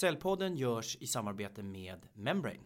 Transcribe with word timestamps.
Säljpodden 0.00 0.56
görs 0.56 0.96
i 1.00 1.06
samarbete 1.06 1.62
med 1.62 2.08
Membrane. 2.14 2.64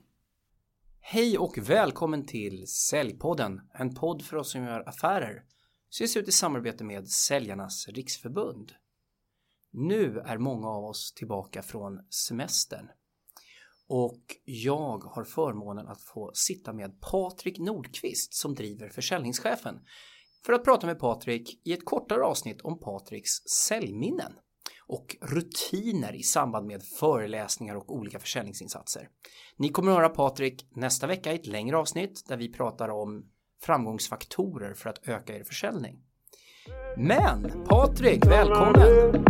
Hej 1.00 1.38
och 1.38 1.58
välkommen 1.58 2.26
till 2.26 2.66
Säljpodden, 2.66 3.60
en 3.72 3.94
podd 3.94 4.22
för 4.22 4.36
oss 4.36 4.50
som 4.52 4.64
gör 4.64 4.88
affärer. 4.88 5.44
Ses 5.90 6.16
ut 6.16 6.28
i 6.28 6.32
samarbete 6.32 6.84
med 6.84 7.08
Säljarnas 7.08 7.88
Riksförbund. 7.88 8.72
Nu 9.70 10.18
är 10.18 10.38
många 10.38 10.68
av 10.68 10.84
oss 10.84 11.12
tillbaka 11.12 11.62
från 11.62 12.00
semestern 12.10 12.88
och 13.88 14.22
jag 14.44 14.98
har 14.98 15.24
förmånen 15.24 15.88
att 15.88 16.02
få 16.02 16.30
sitta 16.34 16.72
med 16.72 17.00
Patrik 17.00 17.58
Nordqvist 17.58 18.34
som 18.34 18.54
driver 18.54 18.88
försäljningschefen 18.88 19.80
för 20.46 20.52
att 20.52 20.64
prata 20.64 20.86
med 20.86 20.98
Patrik 20.98 21.60
i 21.64 21.72
ett 21.72 21.84
kortare 21.84 22.24
avsnitt 22.24 22.60
om 22.62 22.80
Patriks 22.80 23.30
säljminnen 23.66 24.32
och 24.86 25.16
rutiner 25.20 26.14
i 26.14 26.22
samband 26.22 26.66
med 26.66 26.82
föreläsningar 26.82 27.74
och 27.74 27.94
olika 27.94 28.18
försäljningsinsatser. 28.18 29.08
Ni 29.56 29.68
kommer 29.68 29.92
att 29.92 29.96
höra 29.96 30.08
Patrik 30.08 30.66
nästa 30.76 31.06
vecka 31.06 31.32
i 31.32 31.34
ett 31.34 31.46
längre 31.46 31.76
avsnitt 31.76 32.24
där 32.28 32.36
vi 32.36 32.52
pratar 32.52 32.88
om 32.88 33.24
framgångsfaktorer 33.62 34.74
för 34.74 34.90
att 34.90 35.08
öka 35.08 35.36
er 35.36 35.44
försäljning. 35.44 35.98
Men 36.96 37.64
Patrik, 37.68 38.26
välkommen! 38.26 39.24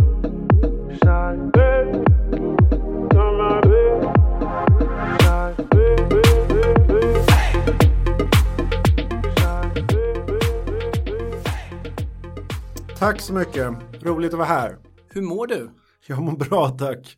Tack 12.99 13.21
så 13.21 13.33
mycket. 13.33 13.73
Roligt 14.01 14.33
att 14.33 14.39
vara 14.39 14.47
här. 14.47 14.84
Hur 15.15 15.21
mår 15.21 15.47
du? 15.47 15.71
Jag 16.07 16.21
mår 16.21 16.37
bra, 16.37 16.69
tack. 16.69 17.17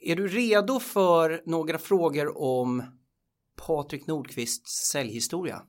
Är 0.00 0.16
du 0.16 0.28
redo 0.28 0.80
för 0.80 1.42
några 1.46 1.78
frågor 1.78 2.38
om 2.38 2.82
Patrik 3.66 4.06
Nordqvists 4.06 4.90
säljhistoria? 4.90 5.62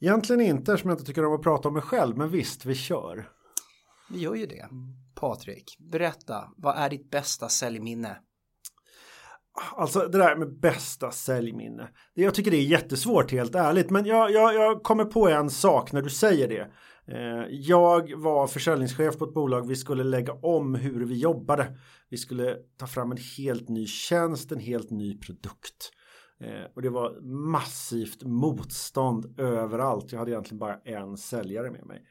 Egentligen 0.00 0.40
inte 0.40 0.72
eftersom 0.72 0.90
jag 0.90 0.94
inte 0.94 1.06
tycker 1.06 1.24
om 1.24 1.34
att 1.34 1.42
prata 1.42 1.68
om 1.68 1.74
mig 1.74 1.82
själv, 1.82 2.16
men 2.16 2.30
visst, 2.30 2.64
vi 2.64 2.74
kör. 2.74 3.28
Vi 4.10 4.18
gör 4.18 4.34
ju 4.34 4.46
det. 4.46 4.68
Patrik, 5.14 5.76
berätta, 5.78 6.44
vad 6.56 6.76
är 6.76 6.90
ditt 6.90 7.10
bästa 7.10 7.48
säljminne? 7.48 8.18
Alltså 9.76 10.00
det 10.00 10.18
där 10.18 10.36
med 10.36 10.58
bästa 10.60 11.10
säljminne. 11.10 11.88
Jag 12.14 12.34
tycker 12.34 12.50
det 12.50 12.56
är 12.56 12.66
jättesvårt 12.66 13.32
helt 13.32 13.54
ärligt, 13.54 13.90
men 13.90 14.04
jag, 14.06 14.30
jag, 14.30 14.54
jag 14.54 14.82
kommer 14.82 15.04
på 15.04 15.28
en 15.28 15.50
sak 15.50 15.92
när 15.92 16.02
du 16.02 16.10
säger 16.10 16.48
det. 16.48 16.70
Eh, 17.10 17.46
jag 17.50 18.16
var 18.16 18.46
försäljningschef 18.46 19.18
på 19.18 19.24
ett 19.24 19.34
bolag. 19.34 19.68
Vi 19.68 19.76
skulle 19.76 20.04
lägga 20.04 20.32
om 20.32 20.74
hur 20.74 21.04
vi 21.04 21.18
jobbade. 21.18 21.76
Vi 22.08 22.16
skulle 22.16 22.56
ta 22.76 22.86
fram 22.86 23.12
en 23.12 23.18
helt 23.38 23.68
ny 23.68 23.86
tjänst, 23.86 24.52
en 24.52 24.60
helt 24.60 24.90
ny 24.90 25.18
produkt. 25.18 25.90
Eh, 26.40 26.64
och 26.74 26.82
det 26.82 26.90
var 26.90 27.20
massivt 27.50 28.22
motstånd 28.22 29.40
överallt. 29.40 30.12
Jag 30.12 30.18
hade 30.18 30.30
egentligen 30.30 30.58
bara 30.58 30.80
en 30.84 31.16
säljare 31.16 31.70
med 31.70 31.86
mig. 31.86 32.02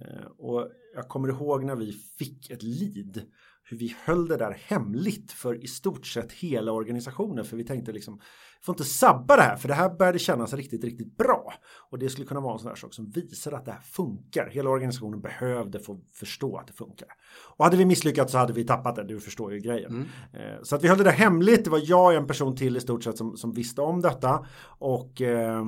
Eh, 0.00 0.26
och 0.38 0.68
jag 0.94 1.08
kommer 1.08 1.28
ihåg 1.28 1.64
när 1.64 1.76
vi 1.76 1.92
fick 1.92 2.50
ett 2.50 2.62
lead 2.62 3.22
hur 3.70 3.76
vi 3.76 3.96
höll 4.04 4.28
det 4.28 4.36
där 4.36 4.56
hemligt 4.66 5.32
för 5.32 5.64
i 5.64 5.66
stort 5.66 6.06
sett 6.06 6.32
hela 6.32 6.72
organisationen. 6.72 7.44
För 7.44 7.56
vi 7.56 7.64
tänkte 7.64 7.92
liksom, 7.92 8.20
får 8.62 8.72
inte 8.72 8.84
sabba 8.84 9.36
det 9.36 9.42
här 9.42 9.56
för 9.56 9.68
det 9.68 9.74
här 9.74 9.90
började 9.90 10.18
kännas 10.18 10.54
riktigt, 10.54 10.84
riktigt 10.84 11.16
bra. 11.16 11.52
Och 11.90 11.98
det 11.98 12.08
skulle 12.08 12.26
kunna 12.26 12.40
vara 12.40 12.52
en 12.52 12.58
sån 12.58 12.68
här 12.68 12.74
sak 12.74 12.94
som 12.94 13.10
visar 13.10 13.52
att 13.52 13.64
det 13.64 13.72
här 13.72 13.80
funkar. 13.80 14.50
Hela 14.50 14.70
organisationen 14.70 15.20
behövde 15.20 15.80
få 15.80 16.00
förstå 16.14 16.56
att 16.56 16.66
det 16.66 16.72
funkar. 16.72 17.08
Och 17.56 17.64
hade 17.64 17.76
vi 17.76 17.84
misslyckats 17.84 18.32
så 18.32 18.38
hade 18.38 18.52
vi 18.52 18.64
tappat 18.64 18.96
det, 18.96 19.04
du 19.04 19.20
förstår 19.20 19.52
ju 19.52 19.60
grejen. 19.60 19.90
Mm. 19.90 20.06
Eh, 20.32 20.62
så 20.62 20.76
att 20.76 20.84
vi 20.84 20.88
höll 20.88 20.98
det 20.98 21.04
där 21.04 21.10
hemligt, 21.10 21.64
det 21.64 21.70
var 21.70 21.82
jag 21.84 22.06
och 22.06 22.12
en 22.12 22.26
person 22.26 22.56
till 22.56 22.76
i 22.76 22.80
stort 22.80 23.04
sett 23.04 23.18
som, 23.18 23.36
som 23.36 23.52
visste 23.52 23.80
om 23.80 24.00
detta. 24.00 24.46
Och 24.78 25.22
eh, 25.22 25.64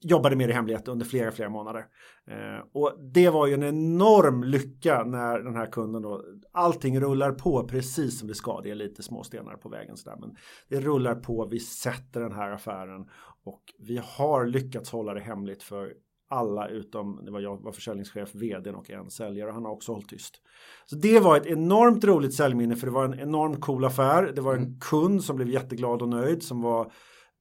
jobbade 0.00 0.36
med 0.36 0.48
det 0.48 0.54
hemlighet 0.54 0.88
under 0.88 1.06
flera, 1.06 1.32
flera 1.32 1.50
månader. 1.50 1.84
Eh, 2.30 2.66
och 2.72 2.98
det 3.12 3.30
var 3.30 3.46
ju 3.46 3.54
en 3.54 3.62
enorm 3.62 4.44
lycka 4.44 5.04
när 5.04 5.38
den 5.38 5.54
här 5.54 5.66
kunden 5.66 6.02
då, 6.02 6.22
allting 6.52 7.00
rullar 7.00 7.32
på 7.32 7.68
precis 7.68 8.18
som 8.18 8.28
det 8.28 8.34
ska. 8.34 8.60
Det 8.60 8.70
är 8.70 8.74
lite 8.74 9.02
småstenar 9.02 9.56
på 9.56 9.68
vägen 9.68 9.96
sådär, 9.96 10.16
men 10.20 10.36
det 10.68 10.80
rullar 10.80 11.14
på. 11.14 11.48
Vi 11.50 11.60
sätter 11.60 12.20
den 12.20 12.32
här 12.34 12.50
affären 12.50 13.08
och 13.44 13.62
vi 13.78 14.00
har 14.04 14.46
lyckats 14.46 14.90
hålla 14.90 15.14
det 15.14 15.20
hemligt 15.20 15.62
för 15.62 15.92
alla 16.28 16.68
utom 16.68 17.24
det 17.24 17.30
var 17.30 17.40
jag 17.40 17.62
var 17.62 17.72
försäljningschef, 17.72 18.34
vdn 18.34 18.74
och 18.74 18.90
en 18.90 19.10
säljare. 19.10 19.50
Han 19.50 19.64
har 19.64 19.72
också 19.72 19.92
hållit 19.92 20.08
tyst. 20.08 20.40
Så 20.86 20.96
det 20.96 21.20
var 21.20 21.36
ett 21.36 21.46
enormt 21.46 22.04
roligt 22.04 22.34
säljminne 22.34 22.76
för 22.76 22.86
det 22.86 22.92
var 22.92 23.04
en 23.04 23.20
enormt 23.20 23.60
cool 23.60 23.84
affär. 23.84 24.32
Det 24.34 24.40
var 24.40 24.54
en 24.54 24.62
mm. 24.62 24.80
kund 24.80 25.24
som 25.24 25.36
blev 25.36 25.48
jätteglad 25.48 26.02
och 26.02 26.08
nöjd 26.08 26.42
som 26.42 26.62
var 26.62 26.92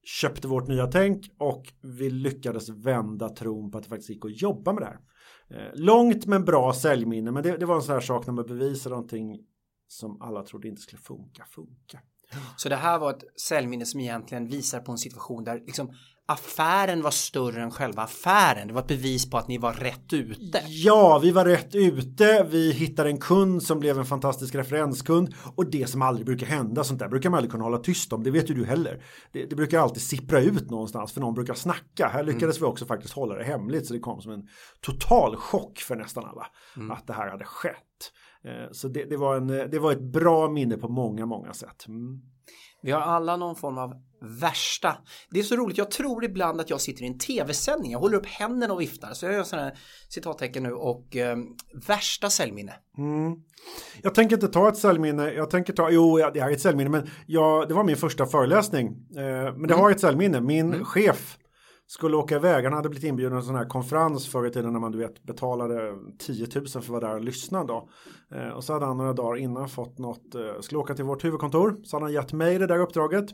köpte 0.04 0.48
vårt 0.48 0.68
nya 0.68 0.88
tänk 0.88 1.32
och 1.38 1.74
vi 1.82 2.10
lyckades 2.10 2.70
vända 2.70 3.30
tron 3.30 3.72
på 3.72 3.78
att 3.78 3.84
det 3.84 3.90
faktiskt 3.90 4.10
gick 4.10 4.26
att 4.26 4.42
jobba 4.42 4.74
med 4.74 4.84
det 4.84 4.88
här. 4.88 5.00
Eh, 5.50 5.72
långt 5.76 6.26
men 6.26 6.46
bra 6.46 6.74
säljminne, 6.74 7.32
men 7.32 7.44
det, 7.44 7.58
det 7.58 7.66
var 7.66 7.76
en 7.76 7.82
sån 7.82 7.94
här 7.94 8.02
sak 8.02 8.28
när 8.28 8.34
man 8.34 8.46
bevisar 8.46 8.90
någonting 8.90 9.40
som 9.88 10.22
alla 10.22 10.44
trodde 10.44 10.68
inte 10.68 10.82
skulle 10.82 11.02
funka, 11.02 11.46
funka. 11.46 12.00
Så 12.58 12.70
det 12.70 12.76
här 12.76 13.00
var 13.00 13.10
ett 13.10 13.42
säljminne 13.42 13.86
som 13.86 14.00
egentligen 14.00 14.48
visar 14.48 14.80
på 14.80 14.92
en 14.92 14.98
situation 14.98 15.44
där 15.44 15.60
liksom 15.66 15.94
affären 16.26 17.02
var 17.02 17.12
större 17.12 17.62
än 17.62 17.72
själva 17.72 18.02
affären. 18.04 18.68
Det 18.68 18.74
var 18.74 18.82
ett 18.82 18.88
bevis 18.88 19.30
på 19.30 19.38
att 19.38 19.48
ni 19.48 19.58
var 19.58 19.74
rätt 19.74 20.14
ute. 20.14 20.64
Ja, 20.68 21.20
vi 21.20 21.32
var 21.32 21.46
rätt 21.46 21.76
ute. 21.76 22.48
Vi 22.50 22.72
hittade 22.72 23.10
en 23.10 23.20
kund 23.20 23.64
som 23.64 23.80
blev 23.80 24.00
en 24.00 24.06
fantastisk 24.06 24.56
referenskund 24.56 25.36
och 25.56 25.72
det 25.72 25.90
som 25.90 26.02
aldrig 26.02 26.26
brukar 26.26 26.48
hända, 26.48 26.84
sånt 26.84 27.00
där 27.00 27.08
brukar 27.08 27.30
man 27.30 27.38
aldrig 27.38 27.52
kunna 27.52 27.64
hålla 27.64 27.78
tyst 27.78 28.14
om. 28.14 28.24
Det 28.24 28.32
vet 28.32 28.50
ju 28.50 28.54
du 28.54 28.66
heller. 28.66 29.04
Det, 29.32 29.46
det 29.46 29.56
brukar 29.56 29.80
alltid 29.80 30.04
sippra 30.04 30.42
ut 30.42 30.70
någonstans 30.70 31.12
för 31.12 31.22
någon 31.22 31.34
brukar 31.34 31.54
snacka. 31.54 32.08
Här 32.08 32.24
lyckades 32.24 32.58
mm. 32.58 32.68
vi 32.68 32.72
också 32.72 32.86
faktiskt 32.86 33.14
hålla 33.14 33.36
det 33.36 33.44
hemligt 33.44 33.88
så 33.88 33.94
det 33.94 34.00
kom 34.00 34.22
som 34.22 34.32
en 34.32 34.48
total 34.82 35.36
chock 35.36 35.80
för 35.80 35.96
nästan 35.96 36.26
alla 36.26 36.48
mm. 36.78 36.92
att 36.92 37.08
det 37.08 37.14
här 37.14 37.30
hade 37.30 37.46
skett. 37.46 37.78
Eh, 38.46 38.72
så 38.72 38.88
det, 38.88 39.04
det, 39.04 39.18
var 39.18 39.36
en, 39.36 39.48
det 39.48 39.80
var 39.80 39.92
ett 39.92 40.02
bra 40.02 40.50
minne 40.50 40.78
på 40.78 40.88
många, 40.88 41.26
många 41.26 41.54
sätt. 41.54 41.88
Mm. 41.88 42.22
Vi 42.82 42.92
har 42.92 43.02
alla 43.02 43.38
någon 43.38 43.56
form 43.56 43.78
av 43.78 43.94
värsta. 44.42 44.98
Det 45.30 45.40
är 45.40 45.44
så 45.44 45.56
roligt, 45.56 45.78
jag 45.78 45.92
tror 45.92 46.24
ibland 46.24 46.62
att 46.62 46.70
jag 46.70 46.82
sitter 46.82 47.04
i 47.04 47.08
en 47.08 47.18
tv-sändning, 47.18 47.92
jag 47.92 48.00
håller 48.00 48.18
upp 48.18 48.26
händerna 48.26 48.74
och 48.74 48.82
viftar, 48.82 49.14
så 49.14 49.26
jag 49.26 49.34
gör 49.34 49.44
sådana 49.44 49.68
här 49.68 49.78
citattecken 50.10 50.64
nu 50.64 50.74
och 50.74 51.16
eh, 51.16 51.38
värsta 51.88 52.30
säljminne. 52.30 52.74
Mm. 52.98 53.36
Jag 54.02 54.16
tänker 54.16 54.36
inte 54.36 54.48
ta 54.48 54.70
ett 54.70 54.78
säljminne, 54.78 55.32
jag 55.32 55.50
tänker 55.50 55.74
ta, 55.74 55.90
jo 55.90 56.18
det 56.34 56.40
är 56.40 56.52
ett 56.52 56.62
säljminne, 56.62 56.90
men 56.90 57.10
jag, 57.26 57.68
det 57.68 57.74
var 57.74 57.84
min 57.84 57.98
första 57.98 58.26
föreläsning. 58.26 58.88
Eh, 58.88 59.24
men 59.24 59.68
det 59.68 59.74
mm. 59.74 59.80
har 59.80 59.92
ett 59.92 60.00
säljminne, 60.00 60.42
min 60.42 60.74
mm. 60.74 60.86
chef 60.86 61.38
skulle 61.88 62.18
åka 62.18 62.36
iväg. 62.36 62.64
Han 62.64 62.74
hade 62.74 62.90
blivit 62.90 63.10
inbjuden 63.10 63.32
till 63.32 63.38
en 63.38 63.46
sån 63.46 63.56
här 63.56 63.70
konferens 63.70 64.28
förr 64.28 64.48
i 64.48 64.52
tiden 64.52 64.74
när 64.74 64.80
man 64.80 64.92
du 64.92 64.98
vet 64.98 65.24
betalade 65.24 65.96
10 66.20 66.48
000 66.56 66.68
för 66.68 66.80
att 66.80 66.90
vara 66.90 67.08
där 67.08 67.16
och 67.16 67.24
lyssna 67.24 67.64
då. 67.64 67.90
Eh, 68.36 68.50
och 68.50 68.64
så 68.64 68.74
hade 68.74 68.86
han 68.86 68.98
några 68.98 69.14
dagar 69.14 69.38
innan 69.38 69.70
fått 69.70 69.98
något, 69.98 70.36
eh, 70.36 70.60
skulle 70.62 70.80
åka 70.80 70.94
till 70.94 71.06
vårt 71.06 71.24
huvudkontor. 71.24 71.80
Så 71.84 71.96
hade 71.96 72.06
han 72.06 72.14
gett 72.14 72.34
mig 72.34 72.60
det 72.60 72.68
där 72.68 72.80
uppdraget. 72.80 73.26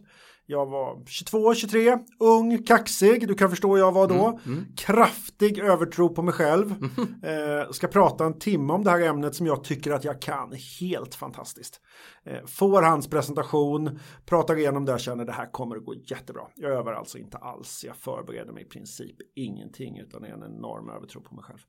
Jag 0.51 0.65
var 0.65 1.03
22, 1.05 1.53
23, 1.53 1.97
ung, 2.19 2.63
kaxig, 2.63 3.27
du 3.27 3.33
kan 3.33 3.49
förstå 3.49 3.77
jag 3.77 3.91
var 3.91 4.07
då. 4.07 4.27
Mm, 4.27 4.39
mm. 4.45 4.65
Kraftig 4.75 5.59
övertro 5.59 6.09
på 6.09 6.21
mig 6.21 6.33
själv. 6.33 6.71
Mm. 6.71 6.89
Eh, 7.23 7.71
ska 7.71 7.87
prata 7.87 8.25
en 8.25 8.39
timme 8.39 8.73
om 8.73 8.83
det 8.83 8.89
här 8.89 9.01
ämnet 9.01 9.35
som 9.35 9.45
jag 9.45 9.63
tycker 9.63 9.91
att 9.91 10.03
jag 10.03 10.21
kan 10.21 10.53
helt 10.79 11.15
fantastiskt. 11.15 11.81
Eh, 12.23 12.45
får 12.45 12.81
hans 12.81 13.09
presentation, 13.09 13.99
pratar 14.25 14.57
igenom 14.57 14.85
det 14.85 14.99
känner 14.99 15.25
det 15.25 15.31
här 15.31 15.51
kommer 15.51 15.75
att 15.75 15.85
gå 15.85 15.93
jättebra. 15.93 16.41
Jag 16.55 16.71
övar 16.71 16.93
alltså 16.93 17.17
inte 17.17 17.37
alls, 17.37 17.83
jag 17.87 17.95
förbereder 17.95 18.53
mig 18.53 18.63
i 18.63 18.69
princip 18.69 19.15
ingenting 19.35 19.97
utan 19.97 20.23
är 20.23 20.33
en 20.33 20.43
enorm 20.43 20.89
övertro 20.89 21.21
på 21.21 21.35
mig 21.35 21.43
själv. 21.43 21.59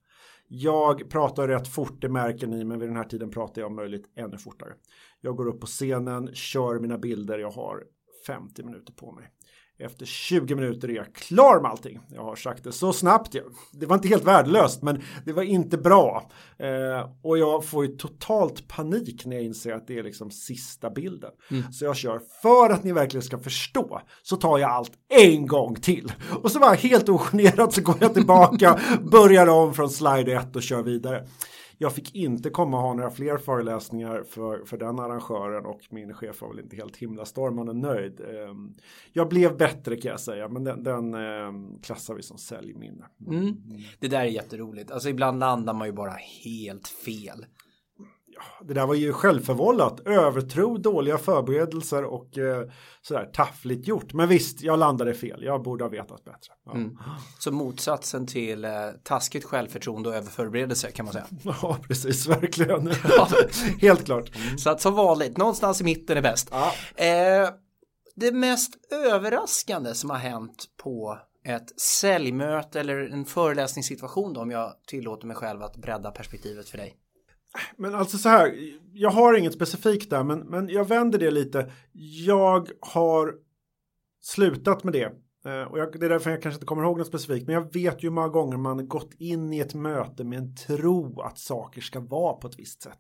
Jag 0.48 1.10
pratar 1.10 1.48
rätt 1.48 1.68
fort, 1.68 2.00
det 2.00 2.08
märker 2.08 2.46
ni, 2.46 2.64
men 2.64 2.78
vid 2.78 2.88
den 2.88 2.96
här 2.96 3.04
tiden 3.04 3.30
pratar 3.30 3.62
jag 3.62 3.70
om 3.70 3.76
möjligt 3.76 4.04
ännu 4.16 4.38
fortare. 4.38 4.72
Jag 5.20 5.36
går 5.36 5.48
upp 5.48 5.60
på 5.60 5.66
scenen, 5.66 6.34
kör 6.34 6.80
mina 6.80 6.98
bilder, 6.98 7.38
jag 7.38 7.50
har 7.50 7.82
50 8.26 8.62
minuter 8.62 8.92
på 8.92 9.12
mig. 9.12 9.24
Efter 9.82 10.06
20 10.06 10.54
minuter 10.54 10.88
är 10.88 10.94
jag 10.94 11.14
klar 11.14 11.60
med 11.60 11.70
allting. 11.70 12.00
Jag 12.08 12.22
har 12.22 12.36
sagt 12.36 12.64
det 12.64 12.72
så 12.72 12.92
snabbt. 12.92 13.36
Det 13.72 13.86
var 13.86 13.96
inte 13.96 14.08
helt 14.08 14.24
värdelöst, 14.24 14.82
men 14.82 15.02
det 15.24 15.32
var 15.32 15.42
inte 15.42 15.78
bra. 15.78 16.30
Eh, 16.58 17.10
och 17.22 17.38
jag 17.38 17.64
får 17.64 17.86
ju 17.86 17.96
totalt 17.96 18.68
panik 18.68 19.26
när 19.26 19.36
jag 19.36 19.44
inser 19.44 19.72
att 19.72 19.86
det 19.86 19.98
är 19.98 20.02
liksom 20.02 20.30
sista 20.30 20.90
bilden. 20.90 21.30
Mm. 21.50 21.72
Så 21.72 21.84
jag 21.84 21.96
kör, 21.96 22.20
för 22.42 22.70
att 22.70 22.84
ni 22.84 22.92
verkligen 22.92 23.22
ska 23.22 23.38
förstå, 23.38 24.00
så 24.22 24.36
tar 24.36 24.58
jag 24.58 24.70
allt 24.70 24.92
en 25.08 25.46
gång 25.46 25.74
till. 25.74 26.12
Och 26.42 26.50
så 26.50 26.58
var 26.58 26.68
jag 26.68 26.76
helt 26.76 27.08
ogenerat 27.08 27.72
så 27.72 27.82
går 27.82 27.96
jag 28.00 28.14
tillbaka, 28.14 28.80
börjar 29.12 29.46
om 29.46 29.74
från 29.74 29.90
slide 29.90 30.32
1 30.32 30.56
och 30.56 30.62
kör 30.62 30.82
vidare. 30.82 31.26
Jag 31.82 31.94
fick 31.94 32.14
inte 32.14 32.50
komma 32.50 32.76
och 32.76 32.82
ha 32.82 32.94
några 32.94 33.10
fler 33.10 33.36
föreläsningar 33.36 34.22
för, 34.22 34.64
för 34.64 34.76
den 34.76 34.98
arrangören 34.98 35.66
och 35.66 35.80
min 35.90 36.14
chef 36.14 36.40
var 36.42 36.48
väl 36.48 36.58
inte 36.60 36.76
helt 36.76 36.96
himlastormande 36.96 37.72
nöjd. 37.72 38.20
Ehm, 38.20 38.74
jag 39.12 39.28
blev 39.28 39.56
bättre 39.56 39.96
kan 39.96 40.10
jag 40.10 40.20
säga, 40.20 40.48
men 40.48 40.64
den, 40.64 40.82
den 40.82 41.14
ehm, 41.14 41.78
klassar 41.82 42.14
vi 42.14 42.22
som 42.22 42.38
säljminne. 42.38 43.04
Mm. 43.26 43.56
Det 43.98 44.08
där 44.08 44.20
är 44.20 44.24
jätteroligt. 44.24 44.90
Alltså 44.90 45.08
ibland 45.08 45.40
landar 45.40 45.74
man 45.74 45.88
ju 45.88 45.92
bara 45.92 46.16
helt 46.44 46.88
fel 46.88 47.46
det 48.64 48.74
där 48.74 48.86
var 48.86 48.94
ju 48.94 49.12
självförvållat. 49.12 50.00
Övertro, 50.00 50.78
dåliga 50.78 51.18
förberedelser 51.18 52.04
och 52.04 52.38
eh, 52.38 52.68
sådär 53.02 53.30
taffligt 53.32 53.88
gjort. 53.88 54.12
Men 54.12 54.28
visst, 54.28 54.62
jag 54.62 54.78
landade 54.78 55.14
fel. 55.14 55.42
Jag 55.42 55.62
borde 55.62 55.84
ha 55.84 55.88
vetat 55.88 56.24
bättre. 56.24 56.52
Ja, 56.64 56.72
Mm. 56.74 56.96
Så 57.38 57.52
motsatsen 57.52 58.26
till 58.26 58.64
eh, 58.64 58.70
taskigt 59.02 59.44
självförtroende 59.44 60.08
och 60.08 60.14
överförberedelse 60.14 60.90
kan 60.90 61.04
man 61.04 61.12
säga. 61.12 61.26
ja 61.62 61.78
precis, 61.88 62.26
verkligen. 62.26 62.90
Helt 63.80 64.04
klart. 64.04 64.30
Så 64.58 64.70
att 64.70 64.80
som 64.80 64.94
vanligt, 64.94 65.36
någonstans 65.36 65.80
i 65.80 65.84
mitten 65.84 66.16
är 66.16 66.22
bäst. 66.22 66.48
Ja. 66.50 66.72
Eh, 67.04 67.50
det 68.16 68.32
mest 68.32 68.70
överraskande 68.92 69.94
som 69.94 70.10
har 70.10 70.18
hänt 70.18 70.64
på 70.82 71.18
ett 71.44 71.80
säljmöte 71.80 72.80
eller 72.80 72.98
en 72.98 73.24
föreläsningssituation 73.24 74.32
då, 74.32 74.40
om 74.40 74.50
jag 74.50 74.74
tillåter 74.86 75.26
mig 75.26 75.36
själv 75.36 75.62
att 75.62 75.76
bredda 75.76 76.10
perspektivet 76.10 76.68
för 76.68 76.78
dig. 76.78 76.96
Men 77.76 77.94
alltså 77.94 78.18
så 78.18 78.28
här, 78.28 78.54
jag 78.92 79.10
har 79.10 79.34
inget 79.34 79.54
specifikt 79.54 80.10
där, 80.10 80.24
men, 80.24 80.38
men 80.40 80.68
jag 80.68 80.84
vänder 80.84 81.18
det 81.18 81.30
lite. 81.30 81.72
Jag 82.26 82.68
har 82.80 83.34
slutat 84.20 84.84
med 84.84 84.92
det. 84.92 85.12
Eh, 85.44 85.62
och 85.62 85.78
jag, 85.78 86.00
det 86.00 86.06
är 86.06 86.10
därför 86.10 86.30
jag 86.30 86.42
kanske 86.42 86.56
inte 86.56 86.66
kommer 86.66 86.82
ihåg 86.82 86.98
något 86.98 87.06
specifikt. 87.06 87.46
Men 87.46 87.54
jag 87.54 87.72
vet 87.72 88.02
ju 88.02 88.08
hur 88.08 88.14
många 88.14 88.28
gånger 88.28 88.56
man 88.56 88.88
gått 88.88 89.14
in 89.18 89.52
i 89.52 89.58
ett 89.58 89.74
möte 89.74 90.24
med 90.24 90.38
en 90.38 90.54
tro 90.54 91.20
att 91.20 91.38
saker 91.38 91.80
ska 91.80 92.00
vara 92.00 92.34
på 92.34 92.48
ett 92.48 92.58
visst 92.58 92.82
sätt. 92.82 92.98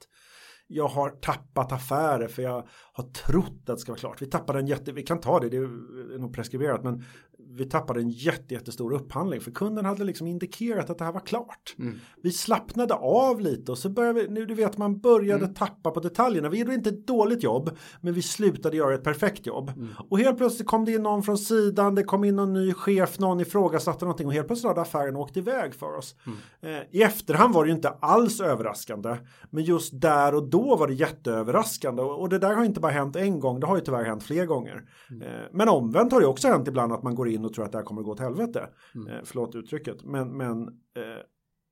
Jag 0.66 0.88
har 0.88 1.10
tappat 1.10 1.72
affärer 1.72 2.28
för 2.28 2.42
jag 2.42 2.68
har 2.92 3.04
trott 3.04 3.60
att 3.60 3.66
det 3.66 3.78
ska 3.78 3.92
vara 3.92 3.98
klart. 3.98 4.22
Vi 4.22 4.26
tappade 4.26 4.58
en 4.58 4.66
jätte, 4.66 4.92
vi 4.92 5.02
kan 5.02 5.20
ta 5.20 5.40
det, 5.40 5.48
det 5.48 5.56
är 5.56 6.18
nog 6.18 6.34
preskriberat, 6.34 6.84
men 6.84 7.04
vi 7.52 7.64
tappade 7.64 8.00
en 8.00 8.10
jätte, 8.10 8.54
jättestor 8.54 8.92
upphandling 8.92 9.40
för 9.40 9.50
kunden 9.50 9.84
hade 9.84 10.04
liksom 10.04 10.26
indikerat 10.26 10.90
att 10.90 10.98
det 10.98 11.04
här 11.04 11.12
var 11.12 11.20
klart. 11.20 11.74
Mm. 11.78 11.98
Vi 12.22 12.32
slappnade 12.32 12.94
av 12.94 13.40
lite 13.40 13.72
och 13.72 13.78
så 13.78 13.88
började 13.88 14.20
vi, 14.20 14.28
nu 14.28 14.46
du 14.46 14.54
vet 14.54 14.78
man 14.78 15.00
började 15.00 15.44
Mm. 15.44 15.54
tappa 15.54 15.90
på 15.90 16.00
detaljerna. 16.00 16.48
Vi 16.48 16.58
gjorde 16.58 16.74
inte 16.74 16.90
ett 16.90 17.06
dåligt 17.06 17.42
jobb, 17.42 17.70
men 18.00 18.14
vi 18.14 18.22
slutade 18.22 18.76
göra 18.76 18.94
ett 18.94 19.04
perfekt 19.04 19.46
jobb. 19.46 19.72
Mm. 19.76 19.88
Och 20.08 20.18
helt 20.18 20.38
plötsligt 20.38 20.68
kom 20.68 20.84
det 20.84 20.92
in 20.92 21.02
någon 21.02 21.22
från 21.22 21.38
sidan, 21.38 21.94
det 21.94 22.02
kom 22.02 22.24
in 22.24 22.36
någon 22.36 22.52
ny 22.52 22.74
chef, 22.74 23.18
någon 23.18 23.40
ifrågasatte 23.40 24.04
någonting 24.04 24.26
och 24.26 24.32
helt 24.32 24.46
plötsligt 24.46 24.68
hade 24.68 24.80
affären 24.80 25.16
åkt 25.16 25.36
iväg 25.36 25.74
för 25.74 25.96
oss. 25.96 26.14
Mm. 26.26 26.38
Eh, 26.76 26.82
I 26.90 27.02
efterhand 27.02 27.54
var 27.54 27.64
det 27.64 27.68
ju 27.70 27.74
inte 27.76 27.88
alls 27.88 28.40
överraskande, 28.40 29.16
men 29.50 29.64
just 29.64 30.00
där 30.00 30.34
och 30.34 30.48
då 30.48 30.76
var 30.76 30.86
det 30.88 30.94
jätteöverraskande 30.94 32.02
och 32.02 32.20
och 32.20 32.28
det 32.28 32.38
där 32.38 32.54
har 32.54 32.64
inte 32.64 32.80
bara 32.80 32.92
hänt 32.92 33.16
en 33.16 33.40
gång, 33.40 33.60
det 33.60 33.66
har 33.66 33.76
ju 33.76 33.82
tyvärr 33.82 34.04
hänt 34.04 34.22
fler 34.22 34.46
gånger. 34.46 34.82
Mm. 35.10 35.22
Eh, 35.22 35.28
Men 35.52 35.68
omvänt 35.68 36.12
har 36.12 36.20
det 36.20 36.26
också 36.26 36.48
hänt 36.48 36.68
ibland 36.68 36.92
att 36.92 37.02
man 37.02 37.14
går 37.14 37.28
in 37.28 37.39
och 37.44 37.54
tror 37.54 37.64
att 37.64 37.72
det 37.72 37.78
här 37.78 37.84
kommer 37.84 38.00
att 38.00 38.04
gå 38.04 38.12
åt 38.12 38.20
helvete. 38.20 38.68
Mm. 38.94 39.08
Eh, 39.08 39.20
Förlåt 39.24 39.54
uttrycket, 39.54 40.04
men, 40.04 40.36
men 40.36 40.62
eh, 40.68 41.22